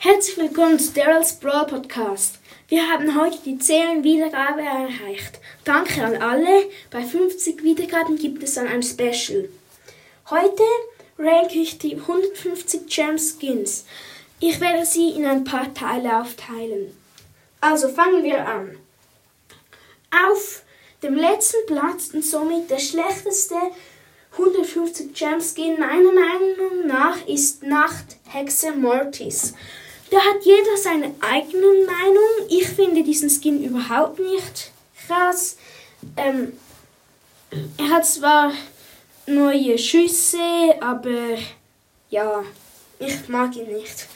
[0.00, 2.38] Herzlich willkommen zu Daryl's Brawl Podcast.
[2.68, 5.40] Wir haben heute die 10 Wiedergabe erreicht.
[5.64, 6.70] Danke an alle.
[6.92, 9.48] Bei 50 Wiedergaben gibt es dann ein Special.
[10.30, 10.62] Heute
[11.18, 13.86] ranke ich die 150 Gem Skins.
[14.38, 16.96] Ich werde sie in ein paar Teile aufteilen.
[17.60, 18.78] Also fangen wir an.
[20.28, 20.62] Auf
[21.02, 23.56] dem letzten Platz und somit der schlechteste
[24.30, 29.54] 150 Gem Skin meiner Meinung nach ist Nachthexe Mortis.
[30.10, 32.48] Da hat jeder seine eigene Meinung.
[32.48, 34.72] Ich finde diesen Skin überhaupt nicht
[35.06, 35.56] krass.
[36.16, 36.52] Ähm,
[37.76, 38.52] er hat zwar
[39.26, 40.38] neue Schüsse,
[40.80, 41.36] aber
[42.10, 42.42] ja,
[42.98, 44.06] ich mag ihn nicht.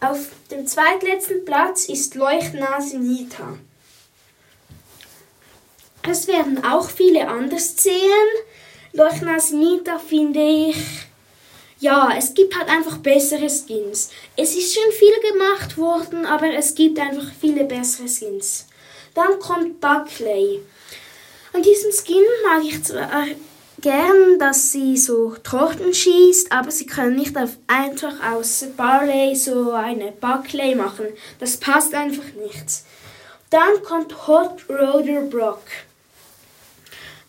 [0.00, 3.58] Auf dem zweitletzten Platz ist Leuchtnase Nita.
[6.08, 7.94] Es werden auch viele anders sehen.
[8.92, 10.76] Leuchtnase Nita finde ich
[11.80, 14.10] ja, es gibt halt einfach bessere Skins.
[14.36, 18.66] Es ist schon viel gemacht worden, aber es gibt einfach viele bessere Skins.
[19.14, 20.60] Dann kommt Buckley.
[21.52, 23.24] An diesem Skin mag ich zwar
[23.80, 29.72] gern, dass sie so Torten schießt, aber sie können nicht auf einfach aus Barley so
[29.72, 31.06] eine Buckley machen.
[31.38, 32.66] Das passt einfach nicht.
[33.48, 35.62] Dann kommt Hot Roder Brock.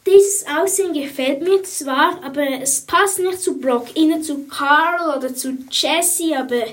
[0.06, 3.96] Dieses Aussehen gefällt mir zwar, aber es passt nicht zu Brock.
[3.96, 6.64] Eher zu Carl oder zu Jesse, aber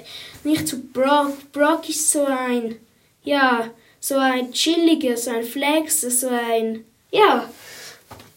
[0.44, 1.34] nicht zu Brock.
[1.52, 2.76] Brock ist so ein,
[3.22, 3.70] ja,
[4.00, 7.48] so ein chilliger, so ein Flex, so ein, ja,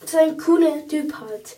[0.05, 1.55] so ein cooler Typ halt.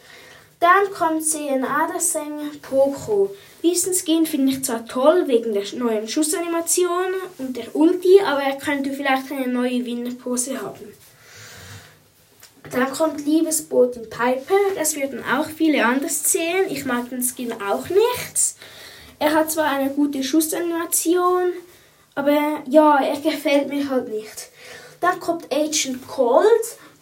[0.59, 3.35] Dann kommt CNA, der Sänger Poco.
[3.63, 8.57] Diesen Skin finde ich zwar toll wegen der neuen Schussanimation und der Ulti, aber er
[8.57, 10.93] könnte vielleicht eine neue Winnerpose haben.
[12.71, 14.55] Dann kommt Liebesboot in Piper.
[14.75, 16.65] Das würden auch viele anders zählen.
[16.69, 18.55] Ich mag den Skin auch nicht.
[19.19, 21.53] Er hat zwar eine gute Schussanimation,
[22.15, 24.49] aber ja, er gefällt mir halt nicht.
[24.99, 26.47] Dann kommt Agent Cold.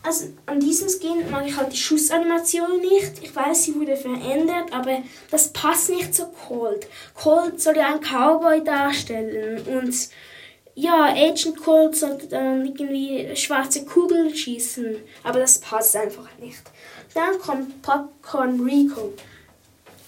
[0.03, 3.23] Also an diesem Skin mag ich halt die Schussanimation nicht.
[3.23, 6.87] Ich weiß, sie wurde verändert, aber das passt nicht zu Cold.
[7.13, 9.93] Cold soll ja einen Cowboy darstellen und
[10.75, 16.61] ja, Agent Cold sollte dann irgendwie schwarze Kugeln schießen, aber das passt einfach nicht.
[17.13, 19.13] Dann kommt Popcorn Rico.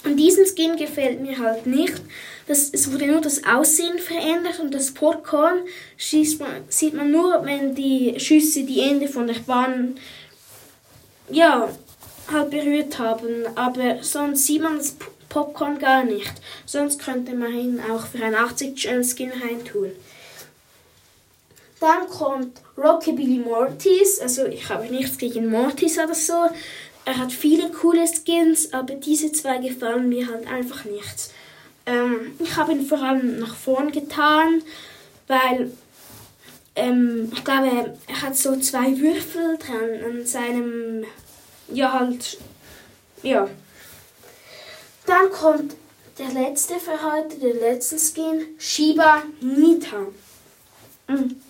[0.05, 2.01] Und diesen Skin gefällt mir halt nicht.
[2.47, 5.59] Das, es wurde nur das Aussehen verändert und das Popcorn
[5.95, 9.95] schießt man, sieht man nur, wenn die Schüsse die Ende von der Bahn
[11.29, 11.69] ja,
[12.31, 13.45] halt berührt haben.
[13.55, 14.95] Aber sonst sieht man das
[15.29, 16.33] Popcorn gar nicht.
[16.65, 19.91] Sonst könnte man ihn auch für einen 80 Gem Skin reintun.
[21.83, 24.17] Dann kommt Rockabilly Mortis.
[24.21, 26.47] Also ich habe nichts gegen Mortis oder so.
[27.03, 31.31] Er hat viele coole Skins, aber diese zwei gefallen mir halt einfach nicht.
[31.85, 34.61] Ähm, ich habe ihn vor allem nach vorn getan,
[35.27, 35.73] weil
[36.77, 41.03] ähm, ich glaube, er hat so zwei Würfel dran an seinem,
[41.67, 42.37] ja halt,
[43.23, 43.49] ja.
[45.05, 45.75] Dann kommt
[46.17, 50.07] der letzte für heute, der letzte Skin, Shiba Nita.
[51.09, 51.41] Mhm.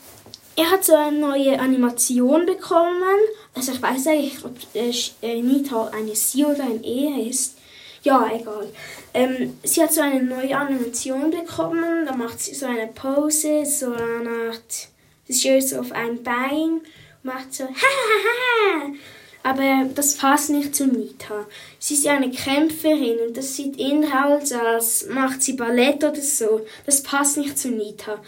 [0.56, 3.19] Er hat so eine neue Animation bekommen.
[3.56, 7.58] Also ich weiß eigentlich, ob äh, Nita eine Sie oder ein E ist.
[8.03, 8.69] Ja, egal.
[9.13, 12.06] Ähm, sie hat so eine neue Animation bekommen.
[12.06, 14.90] Da macht sie so eine Pose, so eine Art.
[15.28, 16.81] Sie so auf ein Bein,
[17.24, 17.63] macht so
[19.44, 21.46] Aber das passt nicht zu Nita.
[21.78, 26.22] Sie ist ja eine Kämpferin und das sieht eher aus, als macht sie Ballett oder
[26.22, 26.62] so.
[26.86, 28.22] Das passt nicht zu Nita.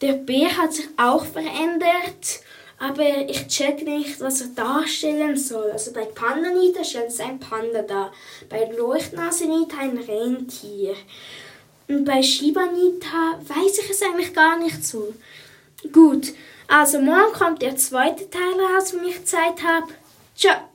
[0.00, 2.40] Der Bär hat sich auch verändert,
[2.78, 5.70] aber ich check nicht, was er darstellen soll.
[5.70, 8.10] Also bei Panda Nita stellt es ein Panda dar,
[8.48, 10.94] bei Leuchtnase Nita ein Rentier.
[11.86, 15.12] Und bei Shiba Nita weiß ich es eigentlich gar nicht so.
[15.92, 16.32] Gut,
[16.66, 19.92] also morgen kommt der zweite Teil raus, wenn ich Zeit habe.
[20.42, 20.66] Chuck